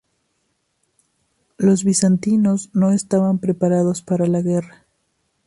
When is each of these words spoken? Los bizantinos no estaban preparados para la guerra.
Los 1.59 1.83
bizantinos 1.83 2.71
no 2.73 2.91
estaban 2.91 3.37
preparados 3.37 4.01
para 4.01 4.25
la 4.25 4.41
guerra. 4.41 4.87